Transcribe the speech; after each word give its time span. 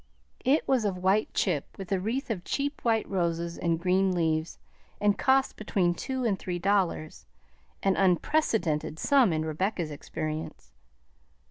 It 0.43 0.67
was 0.67 0.83
of 0.83 0.97
white 0.97 1.31
chip 1.31 1.77
with 1.77 1.91
a 1.91 1.99
wreath 1.99 2.31
of 2.31 2.43
cheap 2.43 2.83
white 2.83 3.07
roses 3.07 3.55
and 3.55 3.79
green 3.79 4.13
leaves, 4.15 4.57
and 4.99 5.15
cost 5.15 5.57
between 5.57 5.93
two 5.93 6.25
and 6.25 6.39
three 6.39 6.57
dollars, 6.57 7.27
an 7.83 7.95
unprecedented 7.95 8.97
sum 8.97 9.31
in 9.31 9.45
Rebecca's 9.45 9.91
experience. 9.91 10.71